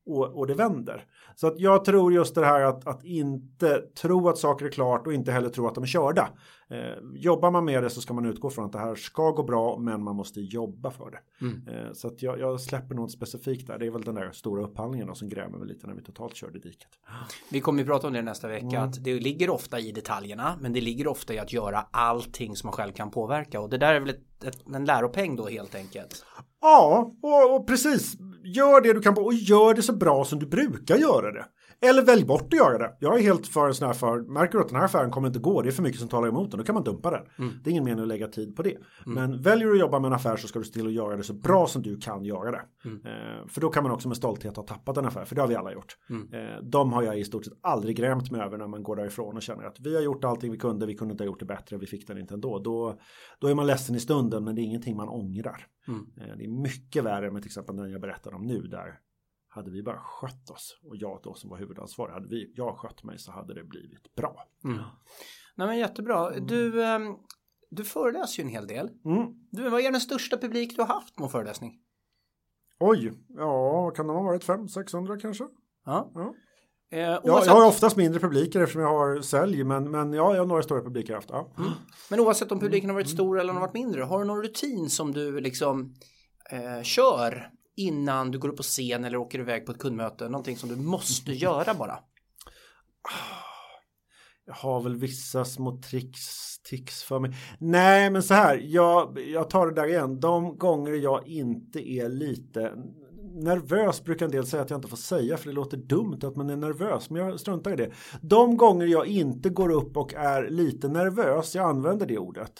och, 0.08 0.38
och 0.38 0.46
det 0.46 0.54
vänder. 0.54 1.04
Så 1.36 1.46
att 1.46 1.60
jag 1.60 1.84
tror 1.84 2.12
just 2.12 2.34
det 2.34 2.44
här 2.46 2.60
att, 2.60 2.86
att 2.86 3.04
inte 3.04 3.78
tro 4.02 4.28
att 4.28 4.38
saker 4.38 4.66
är 4.66 4.70
klart 4.70 5.06
och 5.06 5.12
inte 5.12 5.32
heller 5.32 5.48
tro 5.48 5.66
att 5.66 5.74
de 5.74 5.84
är 5.84 5.88
körda. 5.88 6.28
Eh, 6.70 6.78
jobbar 7.14 7.50
man 7.50 7.64
med 7.64 7.82
det 7.82 7.90
så 7.90 8.00
ska 8.00 8.14
man 8.14 8.26
utgå 8.26 8.50
från 8.50 8.64
att 8.64 8.72
det 8.72 8.78
här 8.78 8.94
ska 8.94 9.30
gå 9.30 9.42
bra 9.42 9.78
men 9.78 10.02
man 10.02 10.16
måste 10.16 10.40
jobba 10.40 10.90
för 10.90 11.10
det. 11.10 11.44
Mm. 11.44 11.68
Eh, 11.68 11.92
så 11.92 12.08
att 12.08 12.22
jag, 12.22 12.40
jag 12.40 12.60
släpper 12.60 12.94
något 12.94 13.12
specifikt 13.12 13.66
där. 13.66 13.78
Det 13.78 13.86
är 13.86 13.90
väl 13.90 14.02
den 14.02 14.14
där 14.14 14.30
stora 14.32 14.62
upphandlingen 14.64 15.14
som 15.14 15.28
grämer 15.28 15.58
mig 15.58 15.68
lite 15.68 15.86
när 15.86 15.94
vi 15.94 16.02
totalt 16.02 16.34
körde 16.34 16.58
diket. 16.58 16.88
Vi 17.50 17.60
kommer 17.60 17.82
ju 17.82 17.86
prata 17.86 18.06
om 18.06 18.12
det 18.12 18.22
nästa 18.22 18.48
vecka, 18.48 18.66
Mm. 18.66 18.88
att 18.88 19.04
det 19.04 19.20
ligger 19.20 19.50
ofta 19.50 19.78
i 19.80 19.92
detaljerna, 19.92 20.54
men 20.60 20.72
det 20.72 20.80
ligger 20.80 21.06
ofta 21.06 21.34
i 21.34 21.38
att 21.38 21.52
göra 21.52 21.86
allting 21.90 22.56
som 22.56 22.66
man 22.66 22.72
själv 22.72 22.92
kan 22.92 23.10
påverka. 23.10 23.60
Och 23.60 23.68
det 23.70 23.78
där 23.78 23.94
är 23.94 24.00
väl 24.00 24.10
ett, 24.10 24.44
ett, 24.44 24.66
en 24.74 24.84
läropeng 24.84 25.36
då 25.36 25.46
helt 25.46 25.74
enkelt. 25.74 26.24
Ja, 26.60 27.12
och, 27.22 27.54
och 27.54 27.66
precis. 27.66 28.14
Gör 28.44 28.80
det 28.80 28.92
du 28.92 29.00
kan 29.00 29.14
på 29.14 29.20
och 29.20 29.34
gör 29.34 29.74
det 29.74 29.82
så 29.82 29.92
bra 29.92 30.24
som 30.24 30.38
du 30.38 30.46
brukar 30.46 30.96
göra 30.96 31.32
det. 31.32 31.44
Eller 31.80 32.02
välj 32.02 32.24
bort 32.24 32.42
att 32.42 32.58
göra 32.58 32.78
det. 32.78 32.96
Jag 33.00 33.18
är 33.18 33.22
helt 33.22 33.46
för 33.46 33.66
en 33.66 33.74
sån 33.74 33.86
här 33.86 33.94
för, 33.94 34.20
märker 34.20 34.58
du 34.58 34.64
att 34.64 34.68
den 34.68 34.76
här 34.76 34.84
affären 34.84 35.10
kommer 35.10 35.28
inte 35.28 35.38
gå, 35.38 35.62
det 35.62 35.68
är 35.68 35.72
för 35.72 35.82
mycket 35.82 36.00
som 36.00 36.08
talar 36.08 36.28
emot 36.28 36.50
den, 36.50 36.58
då 36.58 36.64
kan 36.64 36.74
man 36.74 36.84
dumpa 36.84 37.10
den. 37.10 37.22
Mm. 37.38 37.54
Det 37.64 37.70
är 37.70 37.72
ingen 37.72 37.84
mening 37.84 38.02
att 38.02 38.08
lägga 38.08 38.28
tid 38.28 38.56
på 38.56 38.62
det. 38.62 38.76
Men 39.06 39.42
väljer 39.42 39.66
du 39.66 39.72
att 39.72 39.80
jobba 39.80 39.98
med 39.98 40.08
en 40.08 40.12
affär 40.12 40.36
så 40.36 40.48
ska 40.48 40.58
du 40.58 40.64
se 40.64 40.72
till 40.72 40.86
att 40.86 40.92
göra 40.92 41.16
det 41.16 41.22
så 41.22 41.34
bra 41.34 41.66
som 41.66 41.82
du 41.82 41.96
kan 41.96 42.24
göra 42.24 42.50
det. 42.50 42.62
Mm. 42.84 42.96
Eh, 43.06 43.46
för 43.46 43.60
då 43.60 43.68
kan 43.70 43.82
man 43.82 43.92
också 43.92 44.08
med 44.08 44.16
stolthet 44.16 44.56
ha 44.56 44.64
tappat 44.64 44.96
en 44.96 45.06
affär, 45.06 45.24
för 45.24 45.34
det 45.34 45.40
har 45.40 45.48
vi 45.48 45.54
alla 45.54 45.72
gjort. 45.72 45.96
Mm. 46.10 46.32
Eh, 46.32 46.62
de 46.62 46.92
har 46.92 47.02
jag 47.02 47.18
i 47.18 47.24
stort 47.24 47.44
sett 47.44 47.54
aldrig 47.60 47.96
grämt 47.96 48.30
mig 48.30 48.40
över 48.40 48.58
när 48.58 48.66
man 48.66 48.82
går 48.82 48.96
därifrån 48.96 49.36
och 49.36 49.42
känner 49.42 49.64
att 49.64 49.80
vi 49.80 49.94
har 49.94 50.02
gjort 50.02 50.24
allting 50.24 50.52
vi 50.52 50.58
kunde, 50.58 50.86
vi 50.86 50.94
kunde 50.94 51.12
inte 51.12 51.24
ha 51.24 51.26
gjort 51.26 51.40
det 51.40 51.46
bättre, 51.46 51.76
vi 51.78 51.86
fick 51.86 52.06
den 52.06 52.18
inte 52.18 52.34
ändå. 52.34 52.58
Då, 52.58 52.98
då 53.40 53.48
är 53.48 53.54
man 53.54 53.66
ledsen 53.66 53.96
i 53.96 54.00
stunden, 54.00 54.44
men 54.44 54.54
det 54.54 54.60
är 54.60 54.64
ingenting 54.64 54.96
man 54.96 55.08
ångrar. 55.08 55.66
Mm. 55.88 56.06
Eh, 56.16 56.36
Det 56.36 56.44
är 56.44 56.62
mycket 56.62 57.04
värre 57.04 57.30
med 57.30 57.42
till 57.42 57.48
exempel 57.48 57.76
den 57.76 57.90
jag 57.90 58.00
berättar 58.00 58.34
om 58.34 58.42
nu 58.42 58.60
där 58.60 58.98
hade 59.48 59.70
vi 59.70 59.82
bara 59.82 60.00
skött 60.00 60.50
oss 60.50 60.78
och 60.82 60.96
jag 60.96 61.20
då 61.22 61.34
som 61.34 61.50
var 61.50 61.58
huvudansvarig, 61.58 62.12
hade 62.12 62.28
vi, 62.28 62.52
jag 62.54 62.78
skött 62.78 63.04
mig 63.04 63.18
så 63.18 63.32
hade 63.32 63.54
det 63.54 63.64
blivit 63.64 64.14
bra. 64.14 64.48
Mm. 64.64 64.78
Nej 65.54 65.66
men 65.66 65.78
jättebra. 65.78 66.30
Du, 66.30 66.84
ehm, 66.84 67.16
du 67.70 67.84
föreläser 67.84 68.42
ju 68.42 68.46
en 68.46 68.52
hel 68.52 68.66
del. 68.66 68.90
Mm. 69.04 69.26
Du, 69.50 69.70
vad 69.70 69.80
är 69.80 69.92
den 69.92 70.00
största 70.00 70.36
publik 70.36 70.76
du 70.76 70.82
har 70.82 70.88
haft 70.88 71.16
på 71.16 71.24
en 71.24 71.30
föreläsning? 71.30 71.80
Oj, 72.80 73.12
ja, 73.28 73.90
kan 73.90 74.06
de 74.06 74.16
ha 74.16 74.22
varit 74.22 74.46
500-600 74.46 75.20
kanske? 75.20 75.44
Ja. 75.84 76.12
Ja. 76.14 76.34
Eh, 76.90 77.10
oavsett, 77.10 77.46
jag 77.46 77.54
har 77.54 77.66
oftast 77.66 77.96
mindre 77.96 78.20
publiker 78.20 78.60
eftersom 78.60 78.82
jag 78.82 78.88
har 78.88 79.20
sälj, 79.20 79.64
men, 79.64 79.90
men 79.90 80.12
ja, 80.12 80.34
jag 80.34 80.42
har 80.42 80.46
några 80.46 80.62
stora 80.62 80.82
publiker 80.82 81.14
haft. 81.14 81.30
Ja. 81.30 81.48
Men 82.10 82.20
oavsett 82.20 82.52
om 82.52 82.60
publiken 82.60 82.90
har 82.90 82.94
varit 82.94 83.10
stor 83.10 83.40
eller 83.40 83.52
har 83.52 83.60
varit 83.60 83.74
mindre, 83.74 84.02
har 84.02 84.18
du 84.18 84.24
någon 84.24 84.42
rutin 84.42 84.90
som 84.90 85.12
du 85.12 85.40
liksom 85.40 85.94
eh, 86.50 86.82
kör 86.82 87.50
innan 87.78 88.30
du 88.30 88.38
går 88.38 88.48
upp 88.48 88.56
på 88.56 88.62
scen 88.62 89.04
eller 89.04 89.16
åker 89.16 89.38
iväg 89.38 89.66
på 89.66 89.72
ett 89.72 89.78
kundmöte? 89.78 90.28
Någonting 90.28 90.56
som 90.56 90.68
du 90.68 90.76
måste 90.76 91.32
göra 91.32 91.74
bara? 91.74 91.98
Jag 94.46 94.54
har 94.54 94.80
väl 94.80 94.96
vissa 94.96 95.44
små 95.44 95.80
tricks, 95.82 96.58
tics 96.62 97.02
för 97.02 97.18
mig. 97.18 97.34
Nej, 97.58 98.10
men 98.10 98.22
så 98.22 98.34
här, 98.34 98.60
jag, 98.64 99.18
jag 99.20 99.50
tar 99.50 99.66
det 99.66 99.74
där 99.74 99.88
igen. 99.88 100.20
De 100.20 100.58
gånger 100.58 100.92
jag 100.92 101.28
inte 101.28 101.90
är 101.90 102.08
lite 102.08 102.72
nervös 103.34 104.04
brukar 104.04 104.26
en 104.26 104.32
del 104.32 104.46
säga 104.46 104.62
att 104.62 104.70
jag 104.70 104.78
inte 104.78 104.88
får 104.88 104.96
säga 104.96 105.36
för 105.36 105.48
det 105.48 105.54
låter 105.54 105.76
dumt 105.76 106.18
att 106.22 106.36
man 106.36 106.50
är 106.50 106.56
nervös, 106.56 107.10
men 107.10 107.22
jag 107.22 107.40
struntar 107.40 107.72
i 107.72 107.76
det. 107.76 107.90
De 108.20 108.56
gånger 108.56 108.86
jag 108.86 109.06
inte 109.06 109.48
går 109.48 109.70
upp 109.70 109.96
och 109.96 110.14
är 110.14 110.50
lite 110.50 110.88
nervös, 110.88 111.54
jag 111.54 111.68
använder 111.68 112.06
det 112.06 112.18
ordet, 112.18 112.52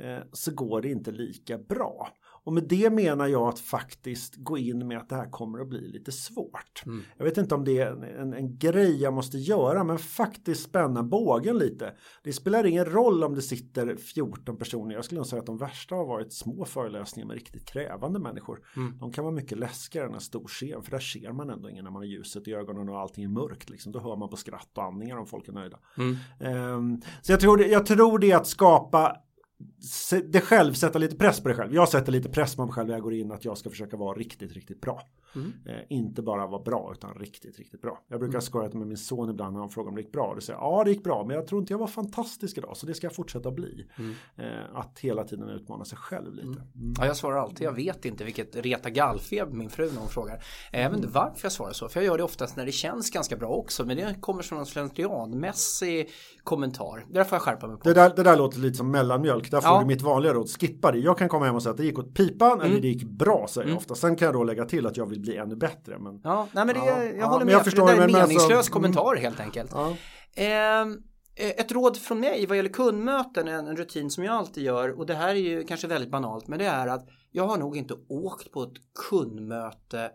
eh, 0.00 0.18
så 0.32 0.54
går 0.54 0.82
det 0.82 0.88
inte 0.88 1.10
lika 1.10 1.58
bra. 1.58 2.08
Och 2.48 2.54
med 2.54 2.64
det 2.68 2.90
menar 2.90 3.26
jag 3.26 3.48
att 3.48 3.60
faktiskt 3.60 4.36
gå 4.36 4.58
in 4.58 4.88
med 4.88 4.98
att 4.98 5.08
det 5.08 5.16
här 5.16 5.30
kommer 5.30 5.58
att 5.58 5.68
bli 5.68 5.88
lite 5.88 6.12
svårt. 6.12 6.82
Mm. 6.86 7.02
Jag 7.16 7.24
vet 7.24 7.38
inte 7.38 7.54
om 7.54 7.64
det 7.64 7.78
är 7.78 7.90
en, 7.90 8.02
en, 8.02 8.32
en 8.32 8.58
grej 8.58 9.02
jag 9.02 9.12
måste 9.12 9.38
göra, 9.38 9.84
men 9.84 9.98
faktiskt 9.98 10.62
spänna 10.62 11.02
bågen 11.02 11.58
lite. 11.58 11.94
Det 12.22 12.32
spelar 12.32 12.66
ingen 12.66 12.84
roll 12.84 13.24
om 13.24 13.34
det 13.34 13.42
sitter 13.42 13.96
14 13.96 14.56
personer. 14.56 14.94
Jag 14.94 15.04
skulle 15.04 15.18
nog 15.18 15.26
säga 15.26 15.40
att 15.40 15.46
de 15.46 15.58
värsta 15.58 15.94
har 15.94 16.06
varit 16.06 16.32
små 16.32 16.64
föreläsningar 16.64 17.26
med 17.26 17.34
riktigt 17.34 17.64
krävande 17.64 18.18
människor. 18.18 18.60
Mm. 18.76 18.98
De 18.98 19.12
kan 19.12 19.24
vara 19.24 19.34
mycket 19.34 19.58
läskigare 19.58 20.06
än 20.06 20.14
en 20.14 20.20
stor 20.20 20.46
scen, 20.46 20.82
för 20.82 20.90
där 20.90 20.98
ser 20.98 21.32
man 21.32 21.50
ändå 21.50 21.70
ingen 21.70 21.84
när 21.84 21.90
man 21.90 22.00
har 22.00 22.06
ljuset 22.06 22.48
i 22.48 22.54
ögonen 22.54 22.88
och 22.88 22.98
allting 22.98 23.24
är 23.24 23.28
mörkt. 23.28 23.70
Liksom. 23.70 23.92
Då 23.92 24.00
hör 24.00 24.16
man 24.16 24.28
på 24.28 24.36
skratt 24.36 24.70
och 24.74 24.84
andningar 24.84 25.16
om 25.16 25.26
folk 25.26 25.48
är 25.48 25.52
nöjda. 25.52 25.78
Mm. 25.98 26.16
Ehm, 26.40 27.00
så 27.22 27.32
jag 27.32 27.40
tror, 27.40 27.56
det, 27.56 27.66
jag 27.66 27.86
tror 27.86 28.18
det 28.18 28.30
är 28.30 28.36
att 28.36 28.46
skapa 28.46 29.16
det 30.24 30.40
själv, 30.40 30.72
sätta 30.72 30.98
lite 30.98 31.16
press 31.16 31.40
på 31.40 31.48
dig 31.48 31.56
själv. 31.56 31.74
Jag 31.74 31.88
sätter 31.88 32.12
lite 32.12 32.28
press 32.28 32.56
på 32.56 32.64
mig 32.64 32.72
själv 32.72 32.88
när 32.88 32.94
jag 32.94 33.02
går 33.02 33.14
in 33.14 33.32
att 33.32 33.44
jag 33.44 33.58
ska 33.58 33.70
försöka 33.70 33.96
vara 33.96 34.18
riktigt, 34.18 34.52
riktigt 34.52 34.80
bra. 34.80 35.02
Mm. 35.34 35.52
Eh, 35.66 35.74
inte 35.88 36.22
bara 36.22 36.46
vara 36.46 36.62
bra 36.62 36.92
utan 36.96 37.14
riktigt, 37.14 37.58
riktigt 37.58 37.82
bra. 37.82 38.00
Jag 38.08 38.20
brukar 38.20 38.34
Mm. 38.34 38.42
skoja 38.42 38.70
med 38.72 38.86
min 38.86 38.96
son 38.96 39.30
ibland 39.30 39.52
när 39.52 39.60
han 39.60 39.70
frågar 39.70 39.88
om 39.88 39.94
det 39.94 40.00
gick 40.00 40.12
bra. 40.12 40.34
Och 40.36 40.42
säger 40.42 40.58
ja 40.58 40.84
det 40.84 40.90
gick 40.90 41.04
bra 41.04 41.24
men 41.24 41.36
jag 41.36 41.46
tror 41.46 41.60
inte 41.60 41.72
jag 41.72 41.78
var 41.78 41.86
fantastisk 41.86 42.58
idag 42.58 42.76
så 42.76 42.86
det 42.86 42.94
ska 42.94 43.06
jag 43.06 43.14
fortsätta 43.14 43.50
bli. 43.50 43.86
Mm. 43.98 44.14
Eh, 44.36 44.76
att 44.78 44.98
hela 44.98 45.24
tiden 45.24 45.48
utmana 45.48 45.84
sig 45.84 45.98
själv 45.98 46.34
lite. 46.34 46.46
Mm. 46.48 46.94
Ja, 46.98 47.06
jag 47.06 47.16
svarar 47.16 47.38
alltid, 47.38 47.66
jag 47.66 47.72
vet 47.72 48.04
inte 48.04 48.24
vilket 48.24 48.56
reta 48.56 48.90
gallfeber 48.90 49.52
min 49.52 49.70
fru 49.70 49.90
när 49.92 49.98
hon 50.00 50.08
frågar. 50.08 50.44
Jag 50.72 50.90
vet 50.90 50.98
inte 50.98 51.08
varför 51.08 51.40
jag 51.42 51.52
svarar 51.52 51.72
så, 51.72 51.88
för 51.88 52.00
jag 52.00 52.06
gör 52.06 52.18
det 52.18 52.24
oftast 52.24 52.56
när 52.56 52.66
det 52.66 52.72
känns 52.72 53.10
ganska 53.10 53.36
bra 53.36 53.48
också, 53.48 53.84
men 53.84 53.96
det 53.96 54.16
kommer 54.20 54.42
som 54.42 54.58
en 54.58 54.66
slentrianmässig 54.66 56.10
kommentar. 56.44 57.04
Det 57.08 57.14
där 57.14 57.24
får 57.24 57.36
jag 57.36 57.42
skärpa 57.42 57.66
mig 57.66 57.76
på. 57.76 57.88
Det, 57.88 57.94
där, 57.94 58.12
det 58.16 58.22
där 58.22 58.36
låter 58.36 58.58
lite 58.58 58.76
som 58.76 58.90
mellanmjölk. 58.90 59.50
Där 59.50 59.60
får 59.68 59.76
Ja. 59.76 59.80
du 59.80 59.86
mitt 59.86 60.02
vanliga 60.02 60.34
råd. 60.34 60.50
Skippa 60.60 60.92
det. 60.92 60.98
Jag 60.98 61.18
kan 61.18 61.28
komma 61.28 61.44
hem 61.46 61.54
och 61.54 61.62
säga 61.62 61.70
att 61.70 61.76
det 61.76 61.84
gick 61.84 61.98
åt 61.98 62.14
pipan 62.14 62.60
eller 62.60 62.70
Mm. 62.70 62.80
det 62.82 62.88
gick 62.88 63.04
bra 63.04 63.46
säger 63.48 63.64
jag 63.64 63.70
Mm. 63.70 63.78
ofta. 63.78 63.94
Sen 63.94 64.16
kan 64.16 64.26
jag 64.26 64.34
då 64.34 64.44
lägga 64.44 64.64
till 64.64 64.86
att 64.86 64.96
jag 64.96 65.06
vill 65.06 65.20
bli 65.20 65.36
ännu 65.36 65.56
bättre. 65.56 65.98
Men, 65.98 66.20
Ja, 66.24 66.46
nej 66.52 66.66
men 66.66 66.74
det, 66.74 66.80
Ja, 66.86 67.04
jag 67.04 67.16
ja, 67.18 67.24
håller 67.26 67.38
men 67.38 67.46
med, 67.46 67.54
jag 67.54 67.58
för 67.60 67.64
förstår 67.70 67.86
det 67.86 67.92
där 67.92 67.98
är 68.00 68.04
en 68.04 68.12
men 68.12 68.20
alltså- 68.20 68.28
meningslös 68.28 68.68
mm. 68.68 68.72
kommentar 68.72 69.16
helt 69.16 69.40
enkelt. 69.40 69.70
ja. 69.74 69.96
Ehm, 70.34 70.98
eh, 71.36 71.48
ett 71.50 71.72
råd 71.72 71.96
från 71.96 72.20
mig 72.20 72.46
vad 72.46 72.56
gäller 72.56 72.70
kundmöten, 72.70 73.48
en, 73.48 73.66
en 73.66 73.76
rutin 73.76 74.10
som 74.10 74.24
jag 74.24 74.34
alltid 74.34 74.64
gör 74.64 74.98
och 74.98 75.06
det 75.06 75.14
här 75.14 75.28
är 75.28 75.34
ju 75.34 75.64
kanske 75.64 75.86
väldigt 75.86 76.10
banalt 76.10 76.48
men 76.48 76.58
det 76.58 76.64
är 76.66 76.86
att 76.86 77.06
jag 77.32 77.46
har 77.46 77.56
nog 77.56 77.76
inte 77.76 77.94
åkt 78.08 78.52
på 78.52 78.62
ett 78.62 78.72
kundmöte 79.10 80.10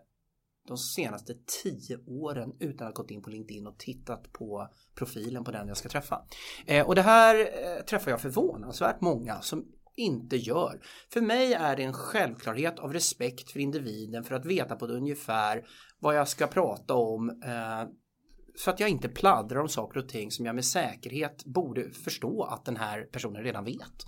de 0.66 0.78
senaste 0.78 1.34
tio 1.62 1.98
åren 2.06 2.56
utan 2.60 2.88
att 2.88 2.94
gått 2.94 3.10
in 3.10 3.22
på 3.22 3.30
LinkedIn 3.30 3.66
och 3.66 3.78
tittat 3.78 4.32
på 4.32 4.68
profilen 4.94 5.44
på 5.44 5.50
den 5.50 5.68
jag 5.68 5.76
ska 5.76 5.88
träffa. 5.88 6.22
Eh, 6.66 6.86
och 6.86 6.94
det 6.94 7.02
här 7.02 7.38
eh, 7.38 7.84
träffar 7.84 8.10
jag 8.10 8.20
förvånansvärt 8.20 9.00
många 9.00 9.40
som 9.40 9.64
inte 9.96 10.36
gör. 10.36 10.80
För 11.12 11.20
mig 11.20 11.54
är 11.54 11.76
det 11.76 11.82
en 11.82 11.92
självklarhet 11.92 12.78
av 12.78 12.92
respekt 12.92 13.50
för 13.50 13.60
individen 13.60 14.24
för 14.24 14.34
att 14.34 14.46
veta 14.46 14.76
på 14.76 14.84
ett 14.84 14.90
ungefär 14.90 15.64
vad 15.98 16.16
jag 16.16 16.28
ska 16.28 16.46
prata 16.46 16.94
om 16.94 17.30
eh, 17.30 17.88
för 18.58 18.70
att 18.70 18.80
jag 18.80 18.88
inte 18.88 19.08
pladdrar 19.08 19.60
om 19.60 19.68
saker 19.68 20.00
och 20.00 20.08
ting 20.08 20.30
som 20.30 20.46
jag 20.46 20.54
med 20.54 20.64
säkerhet 20.64 21.44
borde 21.44 21.90
förstå 21.90 22.42
att 22.42 22.64
den 22.64 22.76
här 22.76 23.02
personen 23.12 23.42
redan 23.42 23.64
vet. 23.64 24.06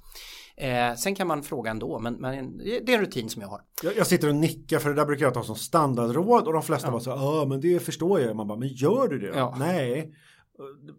Eh, 0.57 0.95
sen 0.95 1.15
kan 1.15 1.27
man 1.27 1.43
fråga 1.43 1.71
ändå, 1.71 1.99
men, 1.99 2.15
men 2.15 2.59
det 2.59 2.89
är 2.89 2.95
en 2.95 3.01
rutin 3.01 3.29
som 3.29 3.43
jag 3.43 3.49
har. 3.49 3.61
Jag, 3.83 3.97
jag, 3.97 4.07
sitter 4.07 4.29
och 4.29 4.35
nickar 4.35 4.79
för 4.79 4.89
det 4.89 4.95
där 4.95 5.07
brukar 5.07 5.27
jag 5.27 5.35
ta 5.35 5.43
som 5.43 5.57
standardråd 5.57 6.47
och 6.47 6.53
de 6.53 6.63
flesta 6.63 6.87
ja. 6.87 6.91
bara 6.91 7.01
så 7.01 7.11
ja 7.11 7.47
men 7.49 7.61
det 7.61 7.81
förstår 7.81 8.21
jag. 8.21 8.37
Man 8.37 8.49
bara, 8.49 8.59
men 8.59 8.69
gör 8.69 9.09
du 9.09 9.19
det? 9.19 9.39
Ja. 9.39 9.57
Nej. 9.59 10.15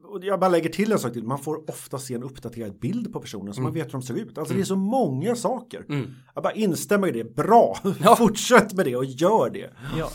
Och 0.04 0.20
jag 0.24 0.40
bara 0.40 0.50
lägger 0.50 0.70
till 0.70 0.92
en 0.92 1.00
sak 1.00 1.14
till. 1.14 1.24
Man 1.24 1.40
får 1.40 1.70
ofta 1.70 2.00
se 2.00 2.14
en 2.14 2.24
uppdaterad 2.24 2.80
bild 2.80 3.14
på 3.14 3.20
personen 3.20 3.54
så 3.54 3.60
mm. 3.60 3.64
man 3.64 3.74
vet 3.74 3.88
hur 3.88 3.92
de 3.92 4.02
ser 4.02 4.14
ut. 4.14 4.38
Alltså 4.38 4.54
mm. 4.54 4.58
det 4.58 4.64
är 4.64 4.66
så 4.66 4.76
många 4.76 5.36
saker. 5.36 5.86
Mm. 5.90 6.14
Jag 6.36 6.44
bara 6.44 6.54
instämmer 6.54 7.08
i 7.08 7.12
det. 7.12 7.36
Bra! 7.36 7.78
Ja. 8.04 8.16
Fortsätt 8.18 8.74
med 8.74 8.86
det 8.86 8.96
och 8.96 9.06
gör 9.06 9.50
det. 9.50 9.74
Ja. 9.98 10.10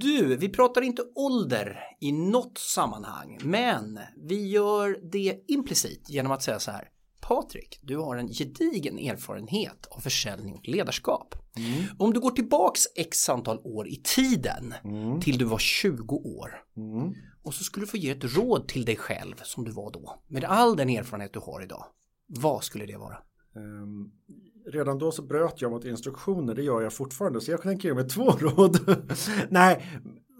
Du, 0.00 0.36
vi 0.36 0.48
pratar 0.48 0.82
inte 0.82 1.02
ålder 1.14 1.78
i 2.00 2.12
något 2.12 2.58
sammanhang, 2.58 3.38
men 3.42 3.98
vi 4.16 4.48
gör 4.48 4.98
det 5.12 5.44
implicit 5.48 6.10
genom 6.10 6.32
att 6.32 6.42
säga 6.42 6.58
så 6.58 6.70
här. 6.70 6.88
Patrik, 7.20 7.80
du 7.82 7.96
har 7.96 8.16
en 8.16 8.28
gedigen 8.28 8.98
erfarenhet 8.98 9.86
av 9.90 10.00
försäljning 10.00 10.54
och 10.54 10.68
ledarskap. 10.68 11.34
Mm. 11.56 11.84
Om 11.98 12.12
du 12.12 12.20
går 12.20 12.30
tillbaks 12.30 12.80
x 12.96 13.28
antal 13.28 13.58
år 13.64 13.88
i 13.88 14.00
tiden 14.04 14.74
mm. 14.84 15.20
till 15.20 15.38
du 15.38 15.44
var 15.44 15.58
20 15.58 16.16
år 16.16 16.64
mm. 16.76 17.14
och 17.42 17.54
så 17.54 17.64
skulle 17.64 17.86
du 17.86 17.90
få 17.90 17.96
ge 17.96 18.10
ett 18.10 18.36
råd 18.36 18.68
till 18.68 18.84
dig 18.84 18.96
själv 18.96 19.34
som 19.42 19.64
du 19.64 19.70
var 19.70 19.92
då 19.92 20.22
med 20.28 20.44
all 20.44 20.76
den 20.76 20.88
erfarenhet 20.88 21.32
du 21.32 21.40
har 21.40 21.62
idag. 21.62 21.84
Vad 22.26 22.64
skulle 22.64 22.86
det 22.86 22.96
vara? 22.96 23.18
Um, 23.54 24.12
redan 24.66 24.98
då 24.98 25.12
så 25.12 25.22
bröt 25.22 25.62
jag 25.62 25.70
mot 25.70 25.84
instruktioner, 25.84 26.54
det 26.54 26.62
gör 26.62 26.82
jag 26.82 26.92
fortfarande, 26.92 27.40
så 27.40 27.50
jag 27.50 27.62
tänker 27.62 27.88
ge 27.88 27.94
mig 27.94 28.08
två 28.08 28.30
råd. 28.40 29.02
Nej, 29.48 29.86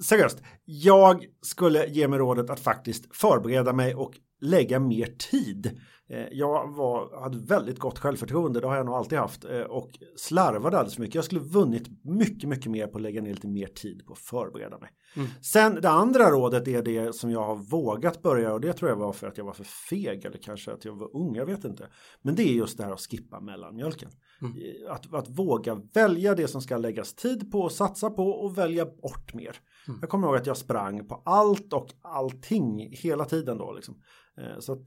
seriöst, 0.05 0.43
jag 0.65 1.27
skulle 1.43 1.87
ge 1.87 2.09
mig 2.09 2.19
rådet 2.19 2.51
att 2.51 2.61
faktiskt 2.61 3.17
förbereda 3.17 3.73
mig 3.73 3.95
och 3.95 4.13
lägga 4.41 4.79
mer 4.81 5.07
tid. 5.31 5.81
Eh, 6.13 6.27
jag 6.33 6.69
var, 6.69 7.21
hade 7.21 7.39
väldigt 7.39 7.79
gott 7.79 7.99
självförtroende, 7.99 8.61
det 8.61 8.67
har 8.67 8.77
jag 8.77 8.87
nog 8.87 8.95
alltid 8.95 9.19
haft 9.19 9.45
eh, 9.45 9.61
och 9.61 9.91
slarvade 10.17 10.79
alldeles 10.79 10.95
för 10.95 11.03
mycket. 11.03 11.15
Jag 11.15 11.25
skulle 11.25 11.41
vunnit 11.41 12.05
mycket, 12.05 12.49
mycket 12.49 12.71
mer 12.71 12.87
på 12.87 12.99
att 12.99 13.03
lägga 13.03 13.23
ner 13.23 13.35
lite 13.35 13.47
mer 13.47 13.67
tid 13.67 14.07
på 14.07 14.13
att 14.13 14.19
förbereda 14.19 14.79
mig. 14.79 14.91
Mm. 15.17 15.29
Sen 15.43 15.75
det 15.75 15.91
andra 15.91 16.31
rådet 16.31 16.69
är 16.69 16.83
det 16.83 17.15
som 17.15 17.31
jag 17.31 17.45
har 17.45 17.57
vågat 17.57 18.23
börja 18.23 18.53
och 18.53 18.61
det 18.61 18.73
tror 18.73 18.91
jag 18.91 18.97
var 18.97 19.13
för 19.13 19.27
att 19.27 19.39
jag 19.39 19.45
var 19.45 19.53
för 19.53 19.65
feg 19.65 20.25
eller 20.25 20.39
kanske 20.39 20.73
att 20.73 20.85
jag 20.85 20.95
var 20.95 21.17
ung, 21.17 21.37
jag 21.37 21.47
vet 21.47 21.65
inte. 21.65 21.89
Men 22.23 22.35
det 22.35 22.43
är 22.43 22.53
just 22.53 22.79
det 22.79 22.85
här 22.85 22.93
att 22.93 23.01
skippa 23.01 23.41
mellanmjölken. 23.41 24.11
Mm. 24.43 24.57
Eh, 24.57 24.93
att, 24.93 25.15
att 25.15 25.29
våga 25.29 25.81
välja 25.95 26.35
det 26.35 26.49
som 26.49 26.61
ska 26.61 26.77
läggas 26.77 27.15
tid 27.15 27.53
på 27.53 27.61
och 27.61 27.73
satsa 27.73 28.11
på 28.11 28.27
och 28.27 28.59
välja 28.59 28.87
bort 28.87 29.35
mer. 29.35 29.57
Mm. 29.89 29.99
Jag 30.01 30.11
kommer 30.11 30.27
ihåg 30.27 30.37
att 30.37 30.47
jag 30.47 30.57
sprang 30.57 31.09
på 31.09 31.23
allt 31.25 31.73
och 31.73 31.89
allting 32.03 32.89
hela 32.93 33.25
tiden 33.25 33.59
då 33.59 33.73
liksom. 33.73 34.03
Eh, 34.39 34.59
så 34.59 34.73
att 34.73 34.87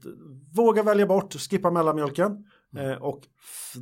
våga 0.56 0.82
välja 0.82 1.06
bort, 1.06 1.34
skippa 1.34 1.70
mellanmjölken 1.70 2.26
mm. 2.72 2.90
Eh, 2.90 2.96
och 2.96 3.22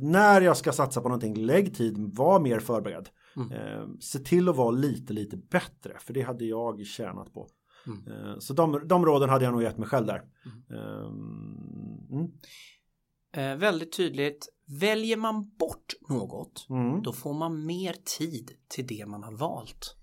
när 0.01 0.41
jag 0.41 0.57
ska 0.57 0.71
satsa 0.71 1.01
på 1.01 1.07
någonting, 1.07 1.35
lägg 1.35 1.75
tid, 1.75 1.95
var 1.97 2.39
mer 2.39 2.59
förberedd. 2.59 3.09
Mm. 3.35 3.51
Eh, 3.51 3.87
se 3.99 4.19
till 4.19 4.49
att 4.49 4.55
vara 4.55 4.71
lite, 4.71 5.13
lite 5.13 5.37
bättre, 5.37 5.97
för 5.99 6.13
det 6.13 6.21
hade 6.21 6.45
jag 6.45 6.85
tjänat 6.85 7.33
på. 7.33 7.47
Mm. 7.87 8.41
Så 8.41 8.53
de, 8.53 8.87
de 8.87 9.05
råden 9.05 9.29
hade 9.29 9.45
jag 9.45 9.51
nog 9.51 9.63
gett 9.63 9.77
mig 9.77 9.87
själv 9.87 10.05
där. 10.05 10.21
Mm. 10.69 12.07
mm. 12.11 12.31
Eh, 13.35 13.55
väldigt 13.55 13.97
tydligt, 13.97 14.47
väljer 14.79 15.17
man 15.17 15.51
bort 15.59 15.93
något, 16.09 16.67
mm. 16.69 17.01
då 17.01 17.13
får 17.13 17.33
man 17.33 17.65
mer 17.65 17.95
tid 18.17 18.51
till 18.67 18.87
det 18.87 19.05
man 19.05 19.23
har 19.23 19.31
valt. 19.31 19.95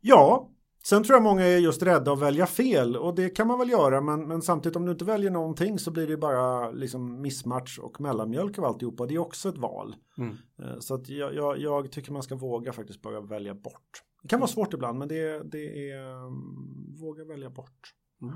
Ja, 0.00 0.50
Sen 0.88 1.04
tror 1.04 1.16
jag 1.16 1.22
många 1.22 1.44
är 1.44 1.58
just 1.58 1.82
rädda 1.82 2.12
att 2.12 2.20
välja 2.20 2.46
fel 2.46 2.96
och 2.96 3.14
det 3.14 3.30
kan 3.30 3.46
man 3.46 3.58
väl 3.58 3.70
göra 3.70 4.00
men, 4.00 4.28
men 4.28 4.42
samtidigt 4.42 4.76
om 4.76 4.84
du 4.84 4.92
inte 4.92 5.04
väljer 5.04 5.30
någonting 5.30 5.78
så 5.78 5.90
blir 5.90 6.06
det 6.06 6.16
bara 6.16 6.70
liksom 6.70 7.22
missmatch 7.22 7.78
och 7.78 8.00
mellanmjölk 8.00 8.58
av 8.58 8.64
alltihopa. 8.64 9.06
Det 9.06 9.14
är 9.14 9.18
också 9.18 9.48
ett 9.48 9.58
val. 9.58 9.96
Mm. 10.18 10.36
Eh, 10.62 10.78
så 10.78 10.94
att 10.94 11.08
jag, 11.08 11.34
jag, 11.34 11.58
jag, 11.58 11.92
tycker 11.92 12.12
man 12.12 12.22
ska 12.22 12.34
våga 12.34 12.72
faktiskt 12.72 13.02
börja 13.02 13.20
välja 13.20 13.54
bort. 13.54 14.02
Det 14.22 14.28
kan 14.28 14.40
vara 14.40 14.50
svårt 14.50 14.74
ibland 14.74 14.98
men 14.98 15.08
det, 15.08 15.50
det 15.52 15.90
är 15.90 16.14
um, 16.26 16.96
våga 17.00 17.24
välja 17.24 17.50
bort. 17.50 17.92
Mm. 18.22 18.34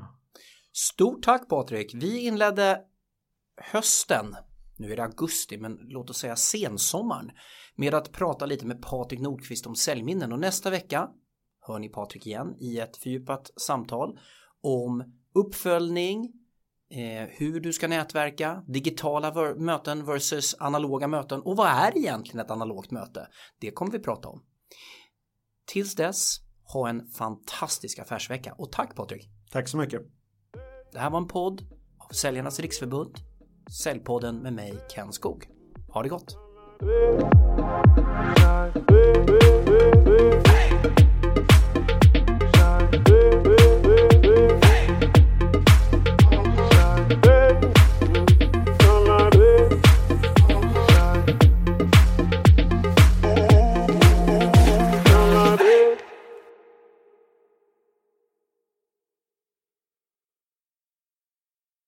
Stort 0.73 1.23
tack 1.23 1.49
Patrik. 1.49 1.95
Vi 1.95 2.19
inledde 2.19 2.81
hösten 3.57 4.35
nu 4.81 4.93
är 4.93 4.97
det 4.97 5.05
augusti, 5.05 5.59
men 5.59 5.79
låt 5.83 6.11
oss 6.11 6.19
säga 6.19 6.37
sensommaren, 6.37 7.31
med 7.77 7.95
att 7.95 8.13
prata 8.13 8.47
lite 8.47 8.67
med 8.67 8.83
Patrik 8.83 9.21
Nordqvist 9.21 9.67
om 9.67 9.75
säljminnen 9.75 10.33
och 10.33 10.39
nästa 10.39 10.71
vecka 10.71 11.09
hör 11.73 11.79
ni 11.79 11.89
Patrik 11.89 12.27
igen 12.27 12.57
i 12.61 12.79
ett 12.79 12.97
fördjupat 12.97 13.51
samtal 13.57 14.19
om 14.63 15.05
uppföljning, 15.35 16.33
eh, 16.91 17.29
hur 17.29 17.61
du 17.61 17.73
ska 17.73 17.89
nätverka, 17.89 18.65
digitala 18.67 19.55
möten 19.55 20.07
versus 20.07 20.57
analoga 20.59 21.09
möten 21.09 21.41
och 21.41 21.57
vad 21.57 21.69
är 21.69 21.99
egentligen 21.99 22.41
ett 22.45 22.51
analogt 22.51 22.91
möte? 22.91 23.29
Det 23.59 23.71
kommer 23.71 23.93
vi 23.93 23.99
prata 23.99 24.29
om. 24.29 24.43
Tills 25.67 25.95
dess, 25.95 26.37
ha 26.73 26.89
en 26.89 27.07
fantastisk 27.07 27.99
affärsvecka 27.99 28.55
och 28.59 28.73
tack 28.73 28.97
Patrik! 28.97 29.31
Tack 29.51 29.69
så 29.69 29.77
mycket! 29.77 30.01
Det 30.93 30.99
här 30.99 31.11
var 31.11 31.19
en 31.19 31.29
podd 31.29 31.63
av 31.99 32.15
Säljarnas 32.15 32.61
Riksförbund, 32.61 33.17
Säljpodden 33.83 34.37
med 34.37 34.53
mig 34.53 34.75
Ken 34.95 35.13
Skog. 35.13 35.49
Ha 35.89 36.03
det 36.03 36.09
gott! 36.09 36.37